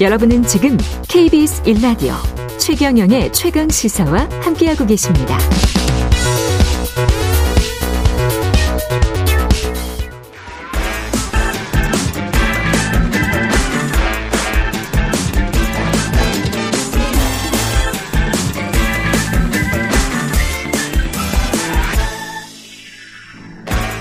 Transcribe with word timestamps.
여러분은 0.00 0.42
지금 0.44 0.76
KBS 1.08 1.62
1라디오 1.62 2.14
최경영의 2.58 3.32
최강 3.32 3.68
시사와 3.68 4.28
함께하고 4.42 4.86
계십니다. 4.86 5.38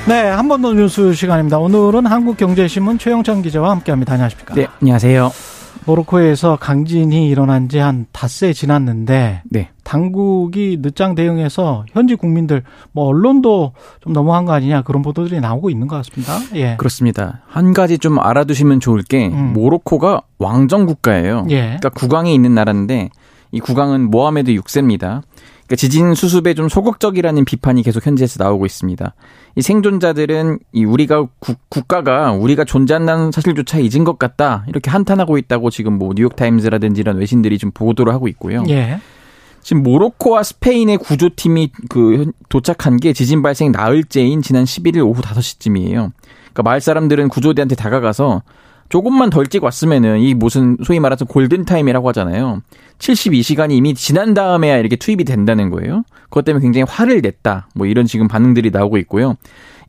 네, 0.08 0.22
한 0.30 0.48
번 0.48 0.62
더 0.62 0.74
뉴스 0.74 1.14
시간입니다. 1.14 1.58
오늘은 1.58 2.06
한국경제신문 2.06 3.00
최영찬 3.00 3.42
기자와 3.42 3.72
함께합니다. 3.72 4.14
안녕하십니까? 4.14 4.54
네, 4.54 4.68
안녕하세요. 4.82 5.32
모로코에서 5.86 6.58
강진이 6.60 7.30
일어난 7.30 7.70
지 7.70 7.78
한 7.78 8.06
닷새 8.12 8.54
지났는데 8.54 9.44
네. 9.50 9.70
당국이 9.84 10.80
늦장 10.82 11.14
대응해서 11.14 11.86
현지 11.92 12.16
국민들 12.16 12.64
뭐 12.92 13.06
언론도 13.06 13.74
좀 14.02 14.14
너무한 14.14 14.46
거 14.46 14.54
아니냐 14.54 14.82
그런 14.82 15.02
보도들이 15.04 15.40
나오고 15.40 15.70
있는 15.70 15.88
것 15.88 15.98
같습니다. 15.98 16.40
예. 16.56 16.76
그렇습니다. 16.78 17.42
한 17.48 17.74
가지 17.74 18.00
좀 18.00 18.20
알아두시면 18.20 18.80
좋을 18.80 19.04
게 19.04 19.28
음. 19.28 19.54
모로코가 19.54 20.22
왕정 20.40 20.88
국가예요. 20.88 21.46
예. 21.50 21.78
그러니까 21.80 21.90
국왕이 21.90 22.34
있는 22.34 22.56
나라인데 22.56 23.10
이 23.52 23.60
국왕은 23.60 24.10
모하메드 24.10 24.52
6세입니다. 24.54 25.22
그러니까 25.68 25.76
지진 25.78 26.14
수습에 26.14 26.54
좀 26.54 26.70
소극적이라는 26.70 27.44
비판이 27.46 27.82
계속 27.84 28.06
현지에서 28.06 28.44
나오고 28.44 28.66
있습니다. 28.66 29.14
이 29.56 29.62
생존자들은 29.62 30.60
이 30.74 30.86
우리가 30.86 31.28
국, 31.40 31.58
국가가 31.70 32.32
우리가 32.34 32.66
존재한다는 32.66 33.32
사실조차 33.32 33.80
잊은 33.80 34.04
것 34.04 34.20
같다 34.20 34.64
이렇게 34.68 34.92
한탄하고 34.92 35.38
있다고 35.40 35.70
지금 35.72 35.98
뭐 35.98 36.14
뉴욕 36.16 36.36
타임즈라든지 36.36 37.02
이런 37.02 37.18
외신들이 37.18 37.58
좀 37.58 37.72
보도를 37.72 38.14
하고 38.14 38.28
있고요. 38.28 38.64
예. 38.70 39.00
지금 39.62 39.82
모로코와 39.82 40.44
스페인의 40.44 40.98
구조팀이 41.00 41.72
그 41.90 42.18
현- 42.18 42.34
도착한 42.50 42.98
게 42.98 43.14
지진 43.14 43.42
발생 43.42 43.72
나흘째인 43.72 44.44
지난 44.44 44.64
11일 44.66 45.04
오후 45.04 45.22
5시쯤이에요. 45.24 46.12
그러니까 46.54 46.64
마을 46.64 46.80
사람들은 46.80 47.30
구조대한테 47.30 47.74
다가가서 47.76 48.44
조금만 48.90 49.30
더 49.30 49.42
일찍 49.42 49.64
왔으면은 49.64 50.20
이 50.20 50.34
무슨 50.34 50.78
소위 50.84 51.00
말해서 51.00 51.26
골든 51.26 51.66
타임이라고 51.66 52.08
하잖아요. 52.10 52.62
72시간이 53.00 53.72
이미 53.72 53.94
지난 53.94 54.34
다음에야 54.34 54.78
이렇게 54.78 54.96
투입이 54.96 55.24
된다는 55.24 55.70
거예요. 55.70 56.04
그것 56.26 56.46
때문에 56.46 56.62
굉장히 56.62 56.86
화를 56.88 57.22
냈다. 57.22 57.70
뭐 57.76 57.88
이런 57.88 58.06
지금 58.06 58.28
반응들이 58.28 58.72
나오고 58.72 58.98
있고요. 59.00 59.36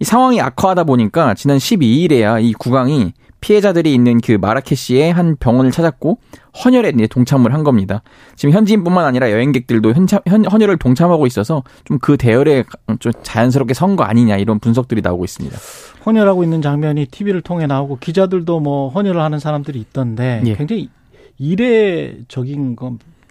이 0.01 0.05
상황이 0.05 0.41
악화하다 0.41 0.85
보니까 0.85 1.35
지난 1.35 1.59
12일에야 1.59 2.43
이 2.43 2.53
국왕이 2.55 3.13
피해자들이 3.47 3.95
있는 3.95 4.21
그 4.21 4.33
마라케시의 4.33 5.13
한 5.13 5.37
병원을 5.37 5.71
찾았고 5.71 6.19
헌혈에 6.65 6.93
동참을 7.09 7.55
한 7.55 7.63
겁니다. 7.63 8.03
지금 8.35 8.53
현지인뿐만 8.53 9.05
아니라 9.05 9.31
여행객들도 9.31 9.93
현참, 9.93 10.19
현, 10.27 10.45
헌혈을 10.45 10.79
동참하고 10.79 11.29
있어서 11.29 11.63
좀 11.85 11.99
그 12.01 12.17
대열에 12.17 12.65
좀 12.99 13.13
자연스럽게 13.23 13.73
선 13.73 13.95
거 13.95 14.03
아니냐 14.03 14.37
이런 14.37 14.59
분석들이 14.59 15.01
나오고 15.01 15.25
있습니다. 15.25 15.57
헌혈하고 16.05 16.43
있는 16.43 16.61
장면이 16.61 17.07
TV를 17.07 17.41
통해 17.41 17.67
나오고 17.69 17.99
기자들도 18.01 18.59
뭐 18.61 18.89
헌혈을 18.89 19.21
하는 19.21 19.39
사람들이 19.39 19.79
있던데 19.79 20.43
예. 20.45 20.55
굉장히 20.57 20.89
이례적인 21.39 22.75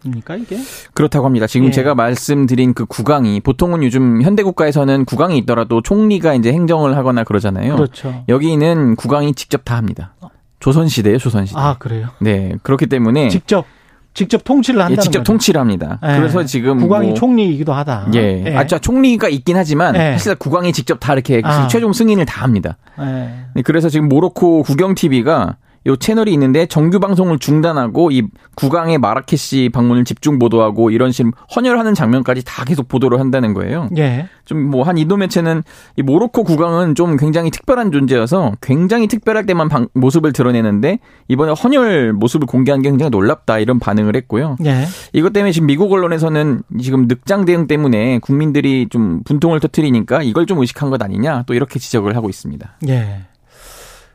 겁니까 0.05 0.35
이게? 0.35 0.57
그렇다고 0.93 1.25
합니다. 1.25 1.47
지금 1.47 1.67
예. 1.67 1.71
제가 1.71 1.95
말씀드린 1.95 2.73
그 2.73 2.85
국왕이 2.85 3.41
보통은 3.41 3.83
요즘 3.83 4.21
현대 4.21 4.43
국가에서는 4.43 5.05
국왕이 5.05 5.37
있더라도 5.39 5.81
총리가 5.81 6.33
이제 6.35 6.51
행정을 6.53 6.95
하거나 6.95 7.23
그러잖아요. 7.23 7.75
그렇죠. 7.75 8.23
여기는 8.29 8.95
국왕이 8.95 9.33
직접 9.33 9.65
다 9.65 9.75
합니다. 9.75 10.13
조선 10.59 10.87
시대예요, 10.87 11.17
조선 11.17 11.45
시대. 11.45 11.59
아 11.59 11.75
그래요. 11.77 12.07
네, 12.19 12.53
그렇기 12.63 12.87
때문에 12.87 13.29
직접 13.29 13.65
직접 14.13 14.43
통치를 14.45 14.79
예, 14.79 14.83
한다는 14.83 15.03
직접 15.03 15.19
거죠. 15.19 15.31
통치를 15.31 15.59
합니다. 15.59 15.99
예. 16.01 16.15
그래서 16.17 16.43
지금 16.45 16.79
국왕이 16.79 17.07
뭐 17.07 17.15
총리이기도 17.15 17.73
하다. 17.73 18.07
예. 18.15 18.55
아, 18.55 18.65
자, 18.65 18.79
총리가 18.79 19.27
있긴 19.27 19.57
하지만 19.57 19.93
예. 19.95 20.13
사실 20.13 20.35
국왕이 20.35 20.71
직접 20.71 20.99
다 21.01 21.13
이렇게 21.13 21.41
아. 21.43 21.67
최종 21.67 21.91
승인을 21.91 22.25
다 22.25 22.43
합니다. 22.43 22.77
예. 22.99 23.33
네, 23.53 23.61
그래서 23.61 23.89
지금 23.89 24.07
모로코 24.07 24.63
국영 24.63 24.95
TV가 24.95 25.57
요 25.87 25.95
채널이 25.95 26.33
있는데 26.33 26.65
정규 26.65 26.99
방송을 26.99 27.37
중단하고 27.37 28.09
이 28.11 28.23
국왕의 28.55 28.97
마라케시 28.97 29.69
방문을 29.71 30.03
집중 30.03 30.39
보도하고 30.39 30.89
이런 30.89 31.11
식으로 31.11 31.33
헌혈하는 31.55 31.93
장면까지 31.93 32.43
다 32.43 32.63
계속 32.65 32.87
보도를 32.87 33.19
한다는 33.19 33.53
거예요. 33.53 33.87
예. 33.97 34.27
좀 34.45 34.69
뭐 34.69 34.83
한 34.83 34.97
인도 34.97 35.15
매체는 35.17 35.63
이 35.97 36.01
모로코 36.01 36.43
국왕은 36.43 36.95
좀 36.95 37.17
굉장히 37.17 37.51
특별한 37.51 37.91
존재여서 37.91 38.53
굉장히 38.61 39.07
특별할 39.07 39.45
때만 39.45 39.69
방- 39.69 39.87
모습을 39.93 40.33
드러내는데 40.33 40.99
이번에 41.27 41.51
헌혈 41.53 42.13
모습을 42.13 42.47
공개한 42.47 42.81
게 42.81 42.89
굉장히 42.89 43.09
놀랍다 43.11 43.59
이런 43.59 43.79
반응을 43.79 44.15
했고요. 44.15 44.55
예. 44.65 44.85
이것 45.13 45.33
때문에 45.33 45.51
지금 45.51 45.67
미국 45.67 45.91
언론에서는 45.91 46.63
지금 46.81 47.07
늑장 47.07 47.45
대응 47.45 47.67
때문에 47.67 48.19
국민들이 48.19 48.87
좀 48.89 49.21
분통을 49.23 49.59
터트리니까 49.59 50.23
이걸 50.23 50.45
좀 50.47 50.59
의식한 50.59 50.89
것 50.89 51.01
아니냐 51.03 51.43
또 51.47 51.53
이렇게 51.53 51.77
지적을 51.79 52.15
하고 52.15 52.29
있습니다. 52.29 52.77
예. 52.89 53.21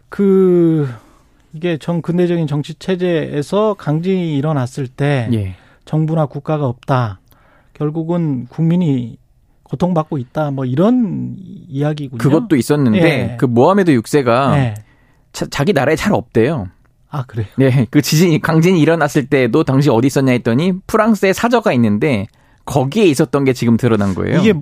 그 0.09 0.89
이게 1.53 1.79
전 1.79 2.03
근대적인 2.03 2.47
정치 2.47 2.75
체제에서 2.75 3.75
강진이 3.75 4.37
일어났을 4.37 4.87
때 4.87 5.29
예. 5.33 5.57
정부나 5.85 6.27
국가가 6.27 6.67
없다. 6.67 7.21
결국은 7.73 8.47
국민이 8.49 9.19
고통받고 9.65 10.19
있다. 10.19 10.51
뭐 10.51 10.65
이런 10.65 11.35
이야기군요. 11.39 12.19
그것도 12.19 12.57
있었는데 12.57 13.01
예. 13.01 13.37
그 13.39 13.47
모하메드 13.47 13.93
6세가 14.01 14.55
예. 14.57 14.75
자, 15.33 15.65
기 15.65 15.73
나라에 15.73 15.97
잘 15.97 16.13
없대요. 16.13 16.69
아 17.09 17.25
그래요. 17.25 17.47
네, 17.57 17.87
그 17.91 18.03
지진이 18.03 18.41
강진이 18.41 18.81
일어났을 18.81 19.27
때도 19.27 19.65
당시 19.65 19.91
어디 19.91 20.07
있었냐 20.07 20.33
했더니 20.33 20.75
프랑스에 20.87 21.33
사저가 21.33 21.73
있는데 21.73 22.27
거기에 22.67 23.05
있었던 23.07 23.45
게 23.45 23.53
지금 23.53 23.77
드러난 23.77 24.15
거예요. 24.15 24.39
이게 24.39 24.55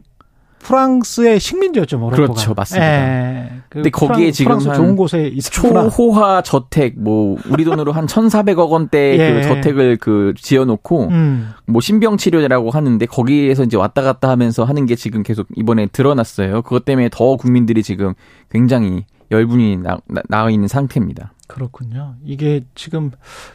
프랑스의 0.61 1.41
식민지였죠, 1.41 1.99
모로코가. 1.99 2.17
그렇죠, 2.33 2.55
맞습니다. 2.55 2.87
예. 2.87 3.51
그 3.69 3.75
근데 3.75 3.91
거기에 3.91 4.27
프랑- 4.29 4.33
지금 4.33 4.49
프랑스 4.51 4.69
한 4.69 4.77
좋은 4.77 4.97
곳에 4.97 5.29
있었구나. 5.29 5.89
초호화 5.91 6.43
저택 6.43 6.95
뭐 6.99 7.37
우리 7.51 7.65
돈으로 7.65 7.93
한 7.93 8.07
1,400억 8.07 8.71
원대 8.71 9.17
예. 9.19 9.35
그 9.35 9.43
저택을 9.49 9.97
그 9.99 10.35
지어 10.37 10.65
놓고 10.65 11.09
음. 11.09 11.53
뭐 11.67 11.81
신병 11.81 12.17
치료라고 12.17 12.71
하는데 12.71 13.05
거기에서 13.07 13.63
이제 13.65 13.77
왔다 13.77 14.03
갔다 14.03 14.29
하면서 14.31 14.65
하는 14.65 14.87
게 14.87 14.95
지금 14.95 15.23
계속 15.23 15.47
이번에 15.57 15.87
드러났어요. 15.87 16.63
그것 16.63 16.85
때문에 16.85 17.09
더 17.11 17.37
국민들이 17.37 17.83
지금 17.83 18.15
굉장히 18.51 19.05
열분이 19.31 19.77
나, 19.79 19.99
나, 20.07 20.23
나 20.29 20.49
있는 20.51 20.69
상태입니다. 20.69 21.33
그렇군요. 21.47 22.15
이게 22.25 22.65
지금 22.75 23.11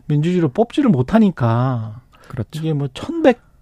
민주주의로 0.08 0.50
뽑지를 0.50 0.90
못하니까 0.90 2.02
그렇죠. 2.28 2.50
이게 2.54 2.74
뭐 2.74 2.88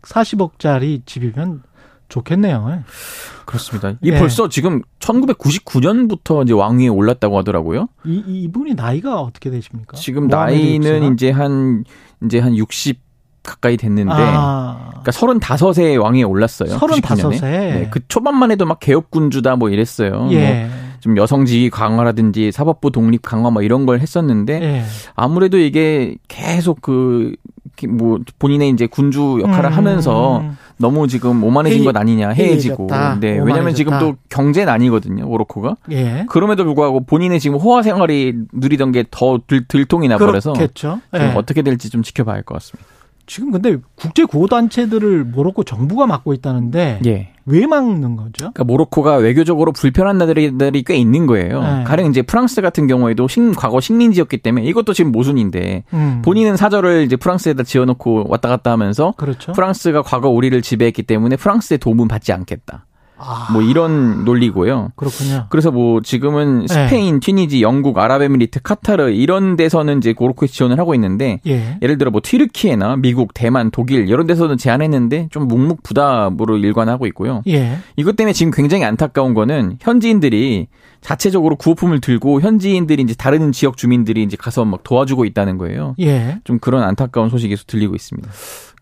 1140억짜리 0.01 1.05
집이면 1.05 1.63
좋겠네요. 2.11 2.67
예. 2.69 2.79
그렇습니다. 3.45 3.91
이 4.01 4.11
예. 4.11 4.19
벌써 4.19 4.49
지금 4.49 4.81
1999년부터 4.99 6.43
이제 6.43 6.53
왕위에 6.53 6.89
올랐다고 6.89 7.37
하더라고요. 7.39 7.87
이, 8.05 8.21
이분이 8.27 8.75
나이가 8.75 9.21
어떻게 9.21 9.49
되십니까? 9.49 9.97
지금 9.97 10.27
나이는? 10.27 11.13
이제 11.13 11.31
한 11.31 11.83
이제 12.23 12.39
한 12.39 12.55
60 12.55 12.99
가까이 13.43 13.75
됐는데 13.75 14.13
아, 14.13 14.91
그러니까 15.03 15.11
35세에 15.11 15.99
왕위에 15.99 16.23
올랐어요. 16.23 16.77
35 16.77 17.31
세? 17.33 17.49
네, 17.49 17.87
그 17.91 17.99
초반만 18.07 18.51
해도 18.51 18.65
막 18.65 18.79
개혁군주다 18.79 19.55
뭐 19.55 19.69
이랬어요. 19.69 20.27
예. 20.31 20.65
뭐 20.67 20.91
좀 21.01 21.17
여성 21.17 21.45
지위 21.45 21.69
강화라든지 21.69 22.51
사법부 22.51 22.91
독립 22.91 23.23
강화 23.23 23.49
뭐 23.49 23.63
이런 23.63 23.85
걸 23.85 23.99
했었는데 23.99 24.61
예. 24.61 24.83
아무래도 25.15 25.57
이게 25.57 26.15
계속 26.27 26.81
그 26.81 27.33
뭐 27.87 28.19
본인의 28.37 28.69
이제 28.69 28.85
군주 28.85 29.39
역할을 29.41 29.71
음. 29.71 29.77
하면서 29.77 30.43
너무 30.81 31.07
지금 31.07 31.43
오만해진 31.43 31.81
해이- 31.81 31.85
것 31.85 31.95
아니냐 31.95 32.29
해해지고. 32.29 32.87
네, 33.19 33.39
왜냐면 33.39 33.73
지금. 33.75 33.97
또 33.99 34.15
경제는 34.29 34.71
아니거든요, 34.73 35.25
모로코가. 35.25 35.77
예. 35.91 36.25
그럼에도 36.29 36.63
불구하고 36.65 37.05
본인의 37.05 37.39
지금 37.39 37.57
호화 37.57 37.81
생활이 37.83 38.33
누리던 38.53 38.91
게 38.91 39.05
더 39.11 39.39
들통이 39.67 40.07
나버려서 40.07 40.53
그렇겠죠. 40.53 40.99
예. 41.15 41.33
어떻게 41.35 41.61
될지 41.61 41.89
좀 41.89 42.01
지켜봐야 42.03 42.35
할 42.35 42.43
것 42.43 42.55
같습니다. 42.55 42.87
지금 43.31 43.49
근데 43.49 43.77
국제 43.95 44.25
구호 44.25 44.47
단체들을 44.47 45.23
모로코 45.23 45.63
정부가 45.63 46.05
맡고 46.05 46.33
있다는데 46.33 46.99
예. 47.05 47.29
왜 47.45 47.65
막는 47.65 48.17
거죠? 48.17 48.31
그러니까 48.39 48.65
모로코가 48.65 49.15
외교적으로 49.15 49.71
불편한 49.71 50.17
나라들이 50.17 50.83
꽤 50.83 50.97
있는 50.97 51.27
거예요. 51.27 51.63
네. 51.63 51.83
가령 51.85 52.07
이제 52.09 52.23
프랑스 52.23 52.61
같은 52.61 52.87
경우에도 52.87 53.29
식, 53.29 53.39
과거 53.55 53.79
식민지였기 53.79 54.39
때문에 54.39 54.65
이것도 54.65 54.91
지금 54.91 55.13
모순인데 55.13 55.85
음. 55.93 56.21
본인은 56.25 56.57
사절을 56.57 57.03
이제 57.05 57.15
프랑스에다 57.15 57.63
지어놓고 57.63 58.25
왔다 58.27 58.49
갔다 58.49 58.71
하면서 58.73 59.13
그렇죠. 59.15 59.53
프랑스가 59.53 60.01
과거 60.01 60.27
우리를 60.27 60.61
지배했기 60.61 61.03
때문에 61.03 61.37
프랑스의 61.37 61.77
도움은 61.77 62.09
받지 62.09 62.33
않겠다. 62.33 62.85
아, 63.23 63.49
뭐 63.53 63.61
이런 63.61 64.25
논리고요. 64.25 64.91
그렇군요. 64.95 65.45
그래서 65.49 65.71
뭐 65.71 66.01
지금은 66.01 66.65
네. 66.65 66.67
스페인, 66.67 67.19
튀니지, 67.19 67.61
영국, 67.61 67.97
아랍에미리트, 67.99 68.61
카타르 68.61 69.11
이런 69.11 69.55
데서는 69.55 69.99
이제 69.99 70.13
모로코에 70.17 70.47
지원을 70.47 70.79
하고 70.79 70.95
있는데 70.95 71.39
예. 71.47 71.77
예를 71.81 71.97
들어 71.97 72.11
뭐 72.11 72.21
튀르키예나 72.23 72.97
미국, 72.97 73.33
대만, 73.33 73.71
독일 73.71 74.09
이런 74.09 74.27
데서는 74.27 74.57
제안했는데 74.57 75.27
좀 75.31 75.47
묵묵부답으로 75.47 76.57
일관하고 76.57 77.05
있고요. 77.07 77.41
예. 77.47 77.77
이것 77.95 78.15
때문에 78.15 78.33
지금 78.33 78.51
굉장히 78.51 78.83
안타까운 78.85 79.33
거는 79.33 79.77
현지인들이 79.79 80.67
자체적으로 81.01 81.55
구호품을 81.55 81.99
들고 81.99 82.41
현지인들이 82.41 83.01
이제 83.03 83.13
다른 83.15 83.51
지역 83.51 83.75
주민들이 83.75 84.23
이제 84.23 84.37
가서 84.37 84.65
막 84.65 84.83
도와주고 84.83 85.25
있다는 85.25 85.57
거예요. 85.57 85.95
예. 85.99 86.39
좀 86.43 86.59
그런 86.59 86.83
안타까운 86.83 87.29
소식이 87.29 87.49
계속 87.49 87.67
들리고 87.67 87.95
있습니다. 87.95 88.29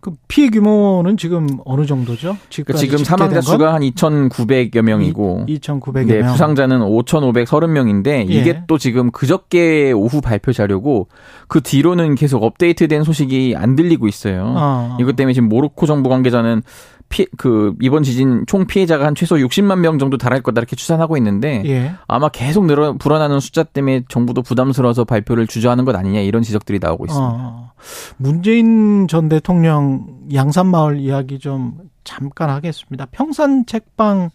그 0.01 0.11
피해 0.29 0.49
규모는 0.49 1.17
지금 1.17 1.47
어느 1.65 1.85
정도죠? 1.85 2.37
그러니까 2.49 2.73
지금 2.75 2.99
사망자 2.99 3.41
수가 3.41 3.73
한 3.73 3.81
2,900여 3.81 4.81
명이고 4.81 5.45
2,900여 5.49 6.07
네, 6.07 6.21
명. 6.21 6.31
부상자는 6.31 6.79
5,530명인데 6.79 8.29
이게 8.29 8.49
예. 8.49 8.63
또 8.67 8.77
지금 8.77 9.11
그저께 9.11 9.91
오후 9.91 10.21
발표 10.21 10.53
자료고 10.53 11.09
그 11.49 11.59
뒤로는 11.59 12.15
계속 12.15 12.43
업데이트된 12.43 13.03
소식이 13.03 13.55
안 13.57 13.75
들리고 13.75 14.07
있어요. 14.07 14.53
어. 14.55 14.97
이것 15.01 15.17
때문에 15.17 15.33
지금 15.33 15.49
모로코 15.49 15.85
정부 15.85 16.07
관계자는 16.07 16.63
피, 17.09 17.25
그 17.37 17.75
이번 17.81 18.03
지진 18.03 18.45
총 18.47 18.65
피해자가 18.65 19.05
한 19.05 19.15
최소 19.15 19.35
60만 19.35 19.79
명 19.79 19.99
정도 19.99 20.17
달할 20.17 20.41
거다 20.41 20.61
이렇게 20.61 20.75
추산하고 20.75 21.17
있는데 21.17 21.63
예. 21.65 21.93
아마 22.07 22.29
계속 22.29 22.65
늘어 22.65 22.93
불어나는 22.93 23.39
숫자 23.39 23.63
때문에 23.63 24.03
정부도 24.07 24.43
부담스러워서 24.43 25.03
발표를 25.03 25.47
주저하는 25.47 25.85
것 25.85 25.95
아니냐 25.95 26.21
이런 26.21 26.43
지적들이 26.43 26.79
나오고 26.79 27.05
있습니다. 27.05 27.35
어. 27.35 27.71
문재인 28.17 29.07
전 29.07 29.27
대통령 29.27 30.07
양산마을 30.33 30.99
이야기 30.99 31.39
좀 31.39 31.79
잠깐 32.03 32.49
하겠습니다. 32.49 33.07
평산 33.11 33.65
책방 33.65 34.29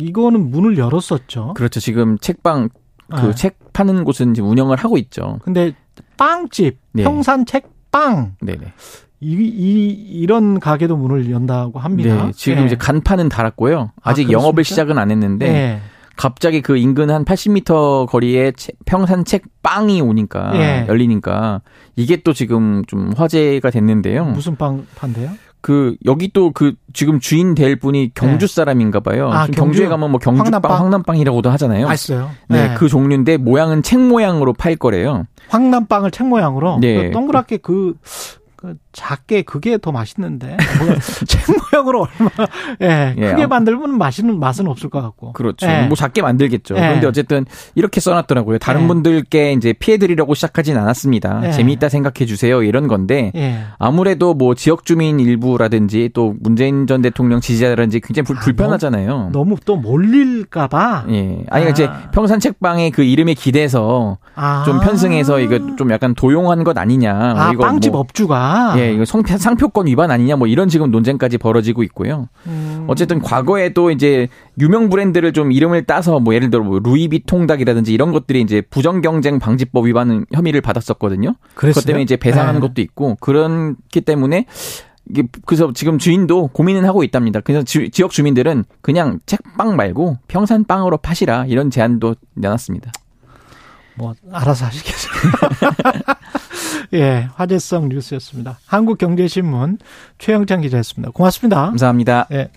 이거는 0.00 0.50
문을 0.50 0.78
열었었죠. 0.78 1.54
그렇죠. 1.54 1.80
지금 1.80 2.18
책방 2.18 2.70
그 3.10 3.26
네. 3.26 3.34
책 3.34 3.58
파는 3.72 4.04
곳은 4.04 4.34
지금 4.34 4.50
운영을 4.50 4.76
하고 4.76 4.96
있죠. 4.98 5.38
근데 5.42 5.74
빵집, 6.16 6.78
네. 6.92 7.02
평산 7.02 7.44
책빵 7.44 8.36
네네. 8.40 8.72
이, 9.20 9.32
이 9.34 9.88
이런 10.20 10.58
가게도 10.60 10.96
문을 10.96 11.30
연다고 11.30 11.78
합니다. 11.78 12.26
네, 12.26 12.32
지금 12.34 12.62
예. 12.62 12.66
이제 12.66 12.76
간판은 12.76 13.28
달았고요. 13.28 13.92
아직 14.02 14.28
아, 14.28 14.32
영업을? 14.32 14.64
시작은 14.64 14.98
안 14.98 15.10
했는데 15.10 15.46
예. 15.46 15.80
갑자기 16.16 16.60
그 16.62 16.76
인근 16.76 17.10
한 17.10 17.24
80m 17.24 18.06
거리에 18.08 18.52
체- 18.52 18.72
평산 18.86 19.24
책 19.24 19.44
빵이 19.62 20.00
오니까 20.00 20.52
예. 20.54 20.86
열리니까 20.88 21.60
이게 21.96 22.16
또 22.22 22.32
지금 22.32 22.82
좀 22.86 23.12
화제가 23.16 23.70
됐는데요. 23.70 24.24
무슨 24.26 24.56
빵 24.56 24.86
판대요? 24.96 25.30
그 25.62 25.94
여기 26.06 26.32
또 26.32 26.52
그 26.52 26.72
지금 26.94 27.20
주인 27.20 27.54
될 27.54 27.76
분이 27.76 28.12
경주 28.14 28.46
사람인가 28.46 29.00
봐요. 29.00 29.28
아, 29.30 29.44
경주에 29.46 29.56
경주? 29.84 29.88
가면 29.90 30.10
뭐 30.10 30.18
경주빵, 30.18 30.46
황남빵? 30.46 30.72
황남빵 30.78 31.18
이라고도 31.18 31.50
하잖아요. 31.50 31.86
맛있어요. 31.86 32.30
네, 32.48 32.74
그 32.78 32.88
종류인데 32.88 33.36
모양은 33.36 33.82
책 33.82 34.00
모양으로 34.00 34.54
팔 34.54 34.76
거래요. 34.76 35.24
황남빵을 35.50 36.10
책 36.12 36.26
모양으로 36.28 36.78
네. 36.80 37.08
그 37.08 37.10
동그랗게 37.10 37.58
그, 37.58 37.94
그 38.56 38.74
작게 38.92 39.42
그게 39.42 39.78
더 39.78 39.92
맛있는데 39.92 40.56
뭐, 40.78 40.94
책 41.26 41.40
모양으로 41.72 42.06
얼마 42.18 42.30
예, 42.82 43.14
예, 43.16 43.30
크게 43.30 43.44
아. 43.44 43.46
만들면 43.46 43.96
맛있는 43.96 44.40
맛은 44.40 44.66
없을 44.66 44.90
것 44.90 45.00
같고 45.00 45.32
그렇죠. 45.32 45.68
예. 45.68 45.82
뭐 45.86 45.94
작게 45.94 46.22
만들겠죠. 46.22 46.74
예. 46.76 46.80
그런데 46.80 47.06
어쨌든 47.06 47.46
이렇게 47.76 48.00
써놨더라고요. 48.00 48.58
다른 48.58 48.82
예. 48.82 48.86
분들께 48.88 49.52
이제 49.52 49.72
피해드리려고 49.72 50.34
시작하진 50.34 50.76
않았습니다. 50.76 51.42
예. 51.44 51.52
재미있다 51.52 51.88
생각해 51.88 52.26
주세요. 52.26 52.62
이런 52.62 52.88
건데 52.88 53.30
예. 53.36 53.60
아무래도 53.78 54.34
뭐 54.34 54.54
지역 54.54 54.84
주민 54.84 55.20
일부라든지 55.20 56.10
또 56.12 56.34
문재인 56.40 56.86
전 56.88 57.00
대통령 57.00 57.40
지지자라든지 57.40 58.00
굉장히 58.00 58.24
불, 58.26 58.38
아, 58.38 58.40
불편하잖아요. 58.40 59.30
너무 59.32 59.56
또 59.64 59.76
몰릴까봐 59.76 61.04
예. 61.10 61.44
아니 61.48 61.66
아. 61.66 61.68
이제 61.68 61.88
평산 62.12 62.40
책방의 62.40 62.90
그 62.90 63.02
이름에 63.02 63.34
기대서 63.34 64.18
아. 64.34 64.64
좀 64.66 64.80
편승해서 64.80 65.38
이거 65.38 65.76
좀 65.76 65.92
약간 65.92 66.14
도용한 66.14 66.64
것 66.64 66.76
아니냐. 66.76 67.12
뭐아 67.12 67.52
이거 67.52 67.62
빵집 67.62 67.92
뭐, 67.92 68.00
업주가 68.00 68.74
예, 68.80 68.92
이거 68.92 69.04
성, 69.04 69.22
상표권 69.22 69.86
위반 69.86 70.10
아니냐. 70.10 70.36
뭐 70.36 70.46
이런 70.46 70.68
지금 70.68 70.90
논쟁까지 70.90 71.38
벌어지고 71.38 71.82
있고요. 71.84 72.28
음. 72.46 72.84
어쨌든 72.88 73.20
과거에도 73.20 73.90
이제 73.90 74.28
유명 74.58 74.88
브랜드를 74.88 75.32
좀 75.32 75.52
이름을 75.52 75.84
따서 75.84 76.18
뭐 76.18 76.34
예를 76.34 76.50
들어 76.50 76.62
뭐 76.62 76.78
루이비통 76.78 77.46
닭이라든지 77.46 77.92
이런 77.92 78.12
것들이 78.12 78.40
이제 78.40 78.60
부정 78.62 79.00
경쟁 79.00 79.38
방지법 79.38 79.86
위반 79.86 80.24
혐의를 80.32 80.60
받았었거든요. 80.60 81.34
그랬어요? 81.54 81.74
그것 81.74 81.86
때문에 81.86 82.02
이제 82.02 82.16
배상하는 82.16 82.60
네. 82.60 82.66
것도 82.66 82.80
있고 82.80 83.16
그렇기 83.20 84.00
때문에 84.00 84.46
이게 85.08 85.24
그래서 85.44 85.72
지금 85.72 85.98
주인도 85.98 86.48
고민은 86.48 86.84
하고 86.84 87.02
있답니다. 87.02 87.40
그래서 87.40 87.64
지, 87.64 87.90
지역 87.90 88.10
주민들은 88.12 88.64
그냥 88.80 89.18
책빵 89.26 89.76
말고 89.76 90.18
평산빵으로 90.28 90.98
파시라 90.98 91.46
이런 91.46 91.70
제안도 91.70 92.14
내놨습니다. 92.34 92.92
뭐 93.96 94.14
알아서 94.32 94.66
하시겠어요. 94.66 95.12
예, 96.94 97.28
화제성 97.34 97.88
뉴스였습니다. 97.88 98.58
한국경제신문 98.66 99.78
최영찬 100.18 100.62
기자였습니다. 100.62 101.12
고맙습니다. 101.12 101.66
감사합니다. 101.66 102.26
예. 102.32 102.50